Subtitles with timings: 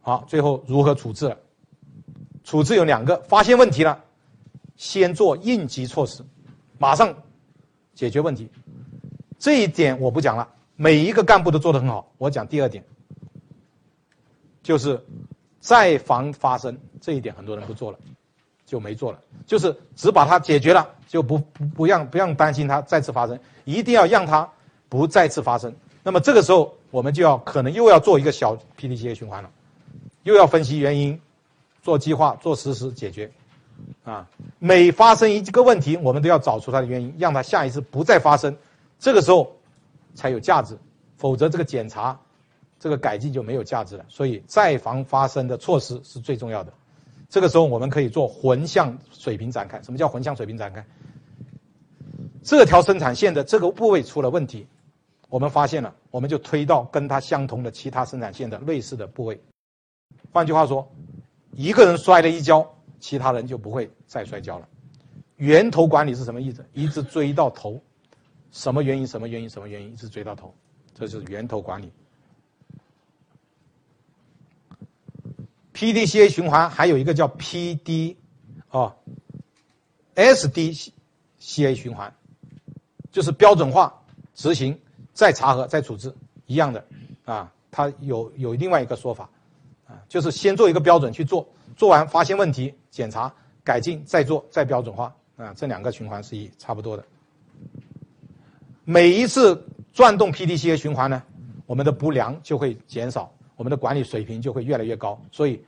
[0.00, 1.36] 好，最后如何处置了？
[2.42, 4.02] 处置有两个：发现问题了，
[4.76, 6.24] 先做应急措施，
[6.78, 7.14] 马上
[7.94, 8.48] 解决问题。
[9.38, 12.10] 这一点我不讲了，每一个干部都做得很好。
[12.18, 12.82] 我讲第二点，
[14.62, 15.02] 就是
[15.60, 17.98] 再防发生这一点，很多人不做了，
[18.64, 24.50] 就没做了，就是只把它解决了，就不不不让不让担心它再次发生，一定要让它
[24.88, 25.74] 不再次发生。
[26.02, 29.50] 那么这个时候，我们就要可能又要做一个小 PDCA 循环了，
[30.22, 31.20] 又要分析原因，
[31.82, 33.30] 做计划，做实施解决。
[34.04, 38.54] 啊，每发生一个问题，我们都要找出它的原因，让它下一次不再发生。
[38.98, 39.56] 这个时候
[40.14, 40.76] 才有价值，
[41.16, 42.18] 否则这个检查、
[42.78, 44.04] 这个改进就没有价值了。
[44.08, 46.72] 所以再防发生的措施是最重要的。
[47.30, 49.80] 这个时候我们可以做横向水平展开。
[49.82, 50.84] 什么叫横向水平展开？
[52.42, 54.66] 这条生产线的这个部位出了问题，
[55.28, 59.40] 我们发现了，我们就推到跟它相同的其他生产线的类似的部位。
[60.32, 60.90] 换句话说，
[61.52, 62.68] 一个人摔了一跤，
[62.98, 64.68] 其他人就不会再摔跤了。
[65.36, 66.64] 源头管理是什么意思？
[66.72, 67.82] 一直追到头。
[68.52, 69.06] 什么原因？
[69.06, 69.48] 什么原因？
[69.48, 69.92] 什么原因？
[69.92, 70.54] 一直追到头，
[70.94, 71.90] 这就是源头管理。
[75.72, 78.16] PDCA 循环还有一个叫 PD，
[78.70, 78.94] 哦
[80.14, 82.12] ，SDCA 循环，
[83.10, 84.02] 就是标准化
[84.34, 84.78] 执行，
[85.14, 86.14] 再查核，再处置，
[86.46, 86.84] 一样的
[87.24, 87.50] 啊。
[87.70, 89.30] 它有有另外一个说法，
[90.10, 95.54] 就是先做一个标准去做，做完发现问题，检查改进，再做再标准化啊。
[95.54, 97.04] 这两个循环是一差不多的。
[98.84, 101.22] 每一次转动 PDCA 循环呢，
[101.64, 105.16] 我们的不良就会减少，我们的管理水平就会越来越高。
[105.30, 105.62] 所以，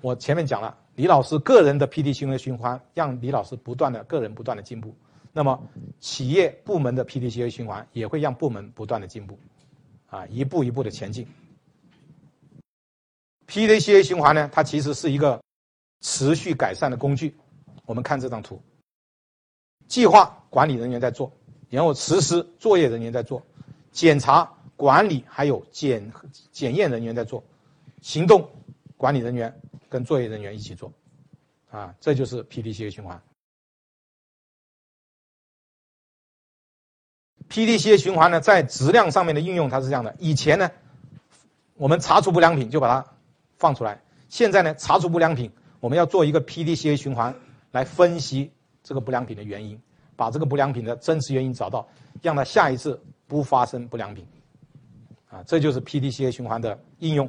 [0.00, 4.96] 我前面讲了，李老师个人的 PDCA 循环，让李老师不断的个人不断的进步。
[5.30, 5.62] 那么，
[6.00, 9.38] 企业部门的 PDCA 循环也会让部门不断的进步，
[10.08, 11.26] 啊，一步一步的前进。
[13.46, 15.42] PDCA 循环呢，它其实是一个
[16.00, 17.36] 持续改善的工具。
[17.86, 18.60] 我们看这张图，
[19.88, 21.32] 计划管理人员在做。
[21.70, 23.42] 然后实施作业人员在做，
[23.90, 26.12] 检查管理还有检
[26.52, 27.42] 检验人员在做，
[28.00, 28.48] 行动
[28.96, 30.92] 管理人员跟作业人员一起做，
[31.68, 33.20] 啊，这就是 PDCA 循环。
[37.48, 40.70] PDCA 循环呢，在质量上面的应用它是这样的：以前呢，
[41.74, 43.13] 我们查出不良品就把它
[43.64, 43.96] 放出来；
[44.28, 47.34] 现在呢，查出不良品，我们要做一个 PDCA 循环
[47.72, 48.52] 来分析
[48.82, 49.80] 这个不良品的原因。
[50.16, 51.88] 把这个不良品的真实原因找到，
[52.22, 54.24] 让它下一次不发生不良品，
[55.28, 57.28] 啊，这就是 PDCA 循环的应用。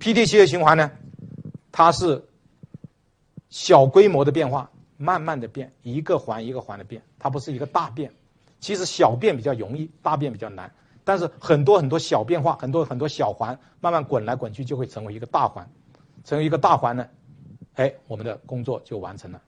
[0.00, 0.90] PDCA 循环呢，
[1.70, 2.24] 它是
[3.48, 8.10] 小规模的变化，慢慢的变，一个环一个环的变，它不是一个大变。
[8.58, 10.72] 其实小变比较容易，大变比较难。
[11.10, 15.68] 但是很多很多小变化，很多很多小环，慢慢滚来滚去，就会成为一个大环。
[16.22, 17.04] 成为一个大环呢，
[17.74, 19.42] 哎，我们的工作就完成了。